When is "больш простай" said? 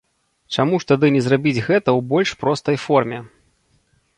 2.15-2.77